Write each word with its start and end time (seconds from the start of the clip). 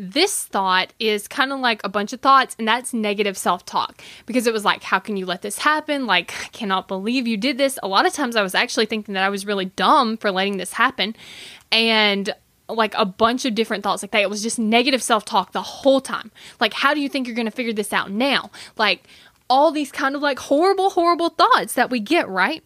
this 0.00 0.44
thought 0.44 0.92
is 0.98 1.28
kind 1.28 1.52
of 1.52 1.60
like 1.60 1.80
a 1.84 1.88
bunch 1.88 2.12
of 2.12 2.20
thoughts, 2.20 2.56
and 2.58 2.66
that's 2.66 2.94
negative 2.94 3.36
self 3.36 3.66
talk 3.66 4.02
because 4.26 4.46
it 4.46 4.52
was 4.52 4.64
like, 4.64 4.82
how 4.82 4.98
can 4.98 5.16
you 5.16 5.26
let 5.26 5.42
this 5.42 5.58
happen? 5.58 6.06
Like, 6.06 6.32
I 6.44 6.48
cannot 6.48 6.88
believe 6.88 7.26
you 7.26 7.36
did 7.36 7.58
this. 7.58 7.78
A 7.82 7.88
lot 7.88 8.06
of 8.06 8.12
times 8.12 8.36
I 8.36 8.42
was 8.42 8.54
actually 8.54 8.86
thinking 8.86 9.14
that 9.14 9.24
I 9.24 9.28
was 9.28 9.44
really 9.44 9.66
dumb 9.66 10.16
for 10.16 10.30
letting 10.30 10.56
this 10.56 10.72
happen. 10.72 11.14
And 11.70 12.34
like 12.68 12.94
a 12.96 13.04
bunch 13.04 13.44
of 13.44 13.54
different 13.54 13.82
thoughts 13.82 14.02
like 14.02 14.12
that. 14.12 14.22
It 14.22 14.30
was 14.30 14.42
just 14.42 14.58
negative 14.58 15.02
self 15.02 15.24
talk 15.24 15.52
the 15.52 15.62
whole 15.62 16.00
time. 16.00 16.30
Like, 16.60 16.72
how 16.72 16.94
do 16.94 17.00
you 17.00 17.08
think 17.08 17.26
you're 17.26 17.36
going 17.36 17.46
to 17.46 17.52
figure 17.52 17.72
this 17.72 17.92
out 17.92 18.10
now? 18.10 18.50
Like, 18.76 19.04
all 19.48 19.72
these 19.72 19.90
kind 19.90 20.14
of 20.14 20.22
like 20.22 20.38
horrible, 20.38 20.90
horrible 20.90 21.30
thoughts 21.30 21.74
that 21.74 21.90
we 21.90 22.00
get, 22.00 22.28
right? 22.28 22.62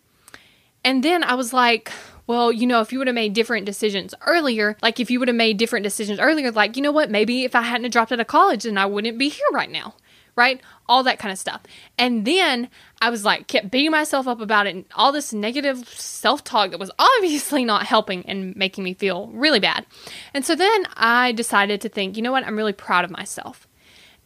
And 0.85 1.03
then 1.03 1.25
I 1.25 1.35
was 1.35 1.53
like, 1.53 1.91
well, 2.27 2.51
you 2.51 2.67
know, 2.67 2.81
if 2.81 2.93
you 2.93 2.99
would 2.99 3.09
have 3.09 3.15
made 3.15 3.35
different 3.35 3.67
decisions 3.67 4.15
earlier, 4.27 4.77
like 4.83 4.99
if 4.99 5.11
you 5.11 5.19
would 5.19 5.29
have 5.29 5.37
made 5.37 5.59
different 5.59 5.85
decisions 5.85 6.19
earlier, 6.19 6.51
like, 6.51 6.77
you 6.77 6.83
know 6.83 6.93
what, 6.93 7.11
maybe 7.11 7.45
if 7.45 7.55
I 7.55 7.63
hadn't 7.63 7.91
dropped 7.91 8.13
out 8.13 8.21
of 8.21 8.27
college, 8.27 8.65
then 8.65 8.79
I 8.79 8.87
wouldn't 8.87 9.19
be 9.19 9.29
here 9.29 9.47
right 9.53 9.71
now, 9.71 9.95
right? 10.35 10.61
All 10.89 11.03
that 11.03 11.19
kind 11.19 11.33
of 11.33 11.39
stuff. 11.39 11.63
And 11.99 12.25
then 12.25 12.71
I 13.03 13.11
was 13.11 13.27
like, 13.27 13.47
kept 13.47 13.71
beating 13.71 13.91
myself 13.91 14.27
up 14.27 14.41
about 14.41 14.67
it 14.67 14.75
and 14.75 14.85
all 14.95 15.13
this 15.13 15.35
negative 15.35 15.87
self 15.89 16.43
talk 16.43 16.71
that 16.71 16.81
was 16.81 16.91
obviously 16.99 17.65
not 17.65 17.85
helping 17.85 18.25
and 18.27 18.57
making 18.57 18.85
me 18.85 18.95
feel 18.95 19.27
really 19.29 19.61
bad. 19.61 19.85
And 20.33 20.47
so 20.47 20.55
then 20.55 20.87
I 20.97 21.33
decided 21.33 21.83
to 21.83 21.91
think, 21.91 22.17
you 22.17 22.23
know 22.23 22.33
what, 22.33 22.47
I'm 22.47 22.57
really 22.57 22.73
proud 22.73 23.05
of 23.05 23.11
myself. 23.11 23.69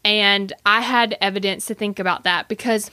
And 0.05 0.53
I 0.65 0.83
had 0.83 1.19
evidence 1.21 1.67
to 1.67 1.75
think 1.75 1.99
about 1.99 2.23
that 2.23 2.49
because 2.49 2.93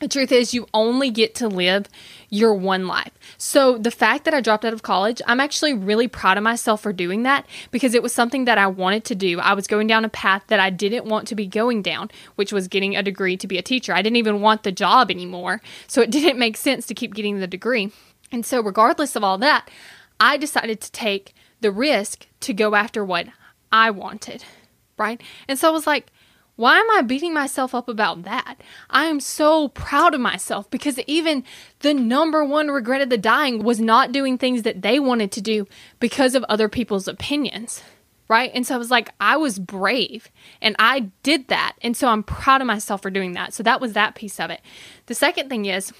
the 0.00 0.08
truth 0.08 0.32
is, 0.32 0.54
you 0.54 0.66
only 0.72 1.10
get 1.10 1.34
to 1.36 1.48
live 1.48 1.86
your 2.30 2.54
one 2.54 2.86
life. 2.86 3.12
So, 3.36 3.76
the 3.76 3.90
fact 3.90 4.24
that 4.24 4.32
I 4.32 4.40
dropped 4.40 4.64
out 4.64 4.72
of 4.72 4.82
college, 4.82 5.20
I'm 5.26 5.40
actually 5.40 5.74
really 5.74 6.08
proud 6.08 6.38
of 6.38 6.42
myself 6.42 6.80
for 6.80 6.92
doing 6.92 7.22
that 7.24 7.46
because 7.70 7.94
it 7.94 8.02
was 8.02 8.12
something 8.12 8.46
that 8.46 8.56
I 8.56 8.66
wanted 8.66 9.04
to 9.04 9.14
do. 9.14 9.38
I 9.40 9.52
was 9.52 9.66
going 9.66 9.86
down 9.86 10.04
a 10.04 10.08
path 10.08 10.42
that 10.48 10.58
I 10.58 10.70
didn't 10.70 11.04
want 11.04 11.28
to 11.28 11.34
be 11.34 11.46
going 11.46 11.82
down, 11.82 12.10
which 12.36 12.52
was 12.52 12.66
getting 12.66 12.96
a 12.96 13.02
degree 13.02 13.36
to 13.36 13.46
be 13.46 13.58
a 13.58 13.62
teacher. 13.62 13.92
I 13.92 14.00
didn't 14.00 14.16
even 14.16 14.40
want 14.40 14.62
the 14.62 14.72
job 14.72 15.10
anymore. 15.10 15.60
So, 15.86 16.00
it 16.00 16.10
didn't 16.10 16.38
make 16.38 16.56
sense 16.56 16.86
to 16.86 16.94
keep 16.94 17.14
getting 17.14 17.38
the 17.38 17.46
degree. 17.46 17.92
And 18.32 18.46
so, 18.46 18.62
regardless 18.62 19.16
of 19.16 19.24
all 19.24 19.38
that, 19.38 19.70
I 20.18 20.38
decided 20.38 20.80
to 20.80 20.92
take 20.92 21.34
the 21.60 21.70
risk 21.70 22.26
to 22.40 22.54
go 22.54 22.74
after 22.74 23.04
what 23.04 23.26
I 23.70 23.90
wanted, 23.90 24.44
right? 24.96 25.20
And 25.46 25.58
so, 25.58 25.68
I 25.68 25.72
was 25.72 25.86
like, 25.86 26.10
why 26.60 26.78
am 26.78 26.90
I 26.90 27.00
beating 27.00 27.32
myself 27.32 27.74
up 27.74 27.88
about 27.88 28.24
that? 28.24 28.56
I 28.90 29.06
am 29.06 29.18
so 29.18 29.68
proud 29.68 30.12
of 30.12 30.20
myself 30.20 30.70
because 30.70 30.98
even 31.06 31.42
the 31.78 31.94
number 31.94 32.44
one 32.44 32.68
regret 32.68 33.00
of 33.00 33.08
the 33.08 33.16
dying 33.16 33.64
was 33.64 33.80
not 33.80 34.12
doing 34.12 34.36
things 34.36 34.60
that 34.64 34.82
they 34.82 35.00
wanted 35.00 35.32
to 35.32 35.40
do 35.40 35.66
because 36.00 36.34
of 36.34 36.44
other 36.44 36.68
people's 36.68 37.08
opinions. 37.08 37.82
Right. 38.28 38.50
And 38.54 38.66
so 38.66 38.74
I 38.74 38.78
was 38.78 38.90
like, 38.90 39.08
I 39.18 39.38
was 39.38 39.58
brave 39.58 40.28
and 40.60 40.76
I 40.78 41.10
did 41.22 41.48
that. 41.48 41.76
And 41.80 41.96
so 41.96 42.08
I'm 42.08 42.22
proud 42.22 42.60
of 42.60 42.66
myself 42.66 43.00
for 43.00 43.10
doing 43.10 43.32
that. 43.32 43.54
So 43.54 43.62
that 43.62 43.80
was 43.80 43.94
that 43.94 44.14
piece 44.14 44.38
of 44.38 44.50
it. 44.50 44.60
The 45.06 45.14
second 45.14 45.48
thing 45.48 45.64
is, 45.64 45.94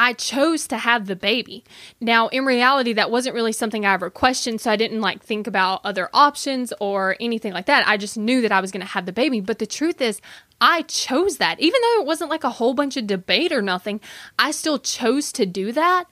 I 0.00 0.14
chose 0.14 0.66
to 0.68 0.78
have 0.78 1.06
the 1.06 1.14
baby. 1.14 1.62
Now, 2.00 2.28
in 2.28 2.46
reality, 2.46 2.94
that 2.94 3.10
wasn't 3.10 3.34
really 3.34 3.52
something 3.52 3.84
I 3.84 3.92
ever 3.92 4.08
questioned, 4.08 4.62
so 4.62 4.70
I 4.70 4.76
didn't 4.76 5.02
like 5.02 5.22
think 5.22 5.46
about 5.46 5.82
other 5.84 6.08
options 6.14 6.72
or 6.80 7.18
anything 7.20 7.52
like 7.52 7.66
that. 7.66 7.86
I 7.86 7.98
just 7.98 8.16
knew 8.16 8.40
that 8.40 8.50
I 8.50 8.62
was 8.62 8.70
going 8.70 8.80
to 8.80 8.86
have 8.92 9.04
the 9.04 9.12
baby. 9.12 9.42
But 9.42 9.58
the 9.58 9.66
truth 9.66 10.00
is, 10.00 10.22
I 10.58 10.82
chose 10.82 11.36
that. 11.36 11.60
Even 11.60 11.78
though 11.82 12.00
it 12.00 12.06
wasn't 12.06 12.30
like 12.30 12.44
a 12.44 12.50
whole 12.50 12.72
bunch 12.72 12.96
of 12.96 13.06
debate 13.06 13.52
or 13.52 13.60
nothing, 13.60 14.00
I 14.38 14.52
still 14.52 14.78
chose 14.78 15.32
to 15.32 15.44
do 15.44 15.70
that. 15.72 16.06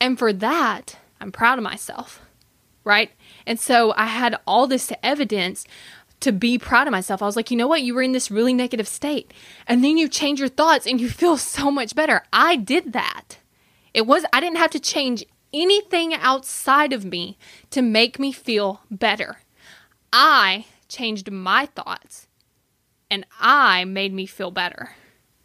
And 0.00 0.18
for 0.18 0.32
that, 0.32 0.96
I'm 1.20 1.30
proud 1.30 1.58
of 1.58 1.62
myself. 1.62 2.20
Right? 2.82 3.12
And 3.46 3.60
so 3.60 3.94
I 3.96 4.06
had 4.06 4.40
all 4.48 4.66
this 4.66 4.92
evidence 5.00 5.64
to 6.20 6.32
be 6.32 6.58
proud 6.58 6.86
of 6.86 6.92
myself. 6.92 7.22
I 7.22 7.26
was 7.26 7.36
like, 7.36 7.50
you 7.50 7.56
know 7.56 7.68
what? 7.68 7.82
You 7.82 7.94
were 7.94 8.02
in 8.02 8.12
this 8.12 8.30
really 8.30 8.54
negative 8.54 8.88
state. 8.88 9.32
And 9.66 9.84
then 9.84 9.96
you 9.96 10.08
change 10.08 10.40
your 10.40 10.48
thoughts 10.48 10.86
and 10.86 11.00
you 11.00 11.08
feel 11.08 11.36
so 11.36 11.70
much 11.70 11.94
better. 11.94 12.22
I 12.32 12.56
did 12.56 12.92
that. 12.92 13.27
It 13.94 14.06
was, 14.06 14.24
I 14.32 14.40
didn't 14.40 14.58
have 14.58 14.70
to 14.72 14.80
change 14.80 15.24
anything 15.52 16.14
outside 16.14 16.92
of 16.92 17.04
me 17.04 17.38
to 17.70 17.82
make 17.82 18.18
me 18.18 18.32
feel 18.32 18.82
better. 18.90 19.38
I 20.12 20.66
changed 20.88 21.30
my 21.30 21.66
thoughts 21.66 22.28
and 23.10 23.26
I 23.40 23.84
made 23.84 24.12
me 24.12 24.26
feel 24.26 24.50
better. 24.50 24.90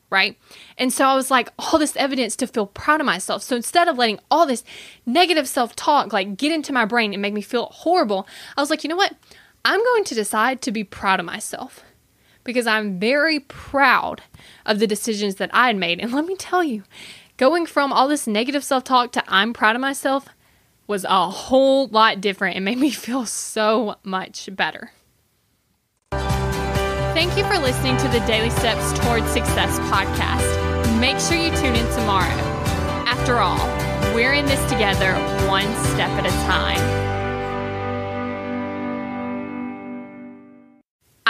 Right. 0.10 0.38
And 0.78 0.94
so 0.94 1.06
I 1.06 1.16
was 1.16 1.32
like, 1.32 1.50
all 1.58 1.80
this 1.80 1.96
evidence 1.96 2.36
to 2.36 2.48
feel 2.48 2.68
proud 2.68 3.00
of 3.00 3.06
myself. 3.06 3.42
So 3.42 3.56
instead 3.56 3.88
of 3.88 3.98
letting 3.98 4.20
all 4.30 4.46
this 4.46 4.64
negative 5.08 5.48
self 5.48 5.76
talk 5.76 6.14
like 6.14 6.38
get 6.38 6.52
into 6.52 6.72
my 6.72 6.86
brain 6.86 7.14
and 7.14 7.22
make 7.22 7.34
me 7.34 7.42
feel 7.42 7.66
horrible, 7.66 8.28
I 8.56 8.62
was 8.62 8.70
like, 8.70 8.84
you 8.84 8.90
know 8.90 8.96
what? 8.96 9.16
I'm 9.66 9.80
going 9.80 10.04
to 10.04 10.16
decide 10.16 10.62
to 10.62 10.72
be 10.72 10.84
proud 10.84 11.20
of 11.20 11.26
myself 11.26 11.84
because 12.44 12.68
I'm 12.68 13.00
very 13.00 13.40
proud 13.40 14.22
of 14.66 14.80
the 14.80 14.88
decisions 14.88 15.36
that 15.36 15.50
I 15.54 15.68
had 15.68 15.78
made. 15.78 16.00
And 16.00 16.12
let 16.12 16.26
me 16.26 16.36
tell 16.36 16.64
you, 16.64 16.84
going 17.38 17.66
from 17.66 17.92
all 17.92 18.08
this 18.08 18.28
negative 18.28 18.64
self 18.64 18.84
talk 18.84 19.12
to 19.14 19.24
I'm 19.28 19.54
proud 19.54 19.76
of 19.76 19.82
myself 19.82 20.28
was 20.88 21.06
a 21.06 21.30
whole 21.30 21.88
lot 21.88 22.22
different 22.22 22.56
and 22.56 22.66
made 22.66 22.78
me 22.78 22.90
feel 22.92 23.26
so 23.26 23.96
much 24.04 24.50
better. 24.56 24.92
Thank 26.12 27.38
you 27.38 27.44
for 27.44 27.60
listening 27.60 27.96
to 27.98 28.08
the 28.08 28.20
Daily 28.26 28.50
Steps 28.50 28.98
Towards 29.00 29.28
Success 29.28 29.80
podcast. 29.92 31.00
Make 31.00 31.20
sure 31.20 31.38
you 31.38 31.52
tune 31.58 31.76
in 31.76 31.86
tomorrow. 31.94 32.26
After 33.06 33.38
all, 33.38 33.68
we're 34.16 34.34
in 34.34 34.46
this 34.46 34.62
together, 34.72 35.14
one 35.48 35.72
step 35.86 36.10
at 36.10 36.26
a 36.26 36.30
time. 36.48 37.13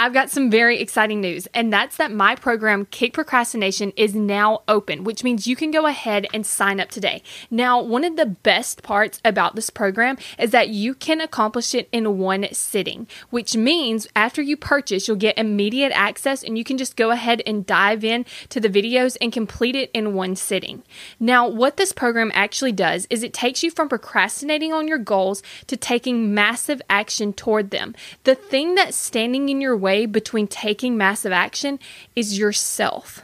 I've 0.04 0.12
got 0.12 0.28
some 0.28 0.50
very 0.50 0.80
exciting 0.80 1.22
news, 1.22 1.48
and 1.54 1.72
that's 1.72 1.96
that 1.96 2.12
my 2.12 2.34
program, 2.34 2.84
Kick 2.90 3.14
Procrastination, 3.14 3.90
is 3.96 4.14
now 4.14 4.60
open, 4.68 5.02
which 5.02 5.24
means 5.24 5.46
you 5.46 5.56
can 5.56 5.70
go 5.70 5.86
ahead 5.86 6.26
and 6.34 6.44
sign 6.44 6.78
up 6.78 6.90
today. 6.90 7.22
Now, 7.50 7.80
one 7.80 8.04
of 8.04 8.16
the 8.16 8.26
best 8.26 8.82
parts 8.82 9.18
about 9.24 9.54
this 9.54 9.70
program 9.70 10.18
is 10.38 10.50
that 10.50 10.68
you 10.68 10.92
can 10.92 11.22
accomplish 11.22 11.74
it 11.74 11.88
in 11.90 12.18
one 12.18 12.46
sitting, 12.52 13.06
which 13.30 13.56
means 13.56 14.06
after 14.14 14.42
you 14.42 14.58
purchase, 14.58 15.08
you'll 15.08 15.16
get 15.16 15.38
immediate 15.38 15.92
access 15.92 16.42
and 16.42 16.58
you 16.58 16.64
can 16.64 16.76
just 16.76 16.96
go 16.96 17.10
ahead 17.10 17.40
and 17.46 17.64
dive 17.64 18.04
in 18.04 18.26
to 18.50 18.60
the 18.60 18.68
videos 18.68 19.16
and 19.22 19.32
complete 19.32 19.74
it 19.74 19.90
in 19.94 20.12
one 20.12 20.36
sitting. 20.36 20.82
Now, 21.18 21.48
what 21.48 21.78
this 21.78 21.92
program 21.92 22.30
actually 22.34 22.72
does 22.72 23.06
is 23.08 23.22
it 23.22 23.32
takes 23.32 23.62
you 23.62 23.70
from 23.70 23.88
procrastinating 23.88 24.70
on 24.70 24.86
your 24.86 24.98
goals 24.98 25.42
to 25.66 25.78
taking 25.78 26.34
massive 26.34 26.82
action 26.90 27.32
toward 27.32 27.70
them. 27.70 27.94
The 28.24 28.34
thing 28.34 28.74
that's 28.74 28.98
standing 28.98 29.48
in 29.48 29.62
your 29.62 29.78
way 29.94 30.06
between 30.06 30.46
taking 30.46 30.96
massive 30.96 31.32
action 31.32 31.78
is 32.16 32.38
yourself 32.38 33.22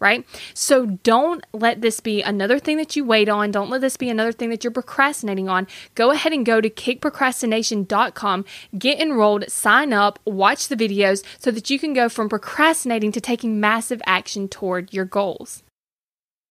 right? 0.00 0.24
So 0.54 0.86
don't 0.86 1.44
let 1.52 1.80
this 1.80 1.98
be 1.98 2.22
another 2.22 2.60
thing 2.60 2.76
that 2.76 2.94
you 2.94 3.04
wait 3.04 3.28
on. 3.28 3.50
Don't 3.50 3.68
let 3.68 3.80
this 3.80 3.96
be 3.96 4.08
another 4.08 4.30
thing 4.30 4.48
that 4.50 4.62
you're 4.62 4.70
procrastinating 4.70 5.48
on. 5.48 5.66
Go 5.96 6.12
ahead 6.12 6.32
and 6.32 6.46
go 6.46 6.60
to 6.60 6.70
kickprocrastination.com, 6.70 8.44
get 8.78 9.00
enrolled, 9.00 9.50
sign 9.50 9.92
up, 9.92 10.20
watch 10.24 10.68
the 10.68 10.76
videos 10.76 11.24
so 11.40 11.50
that 11.50 11.68
you 11.68 11.80
can 11.80 11.94
go 11.94 12.08
from 12.08 12.28
procrastinating 12.28 13.10
to 13.10 13.20
taking 13.20 13.58
massive 13.58 14.00
action 14.06 14.46
toward 14.46 14.92
your 14.92 15.04
goals. 15.04 15.64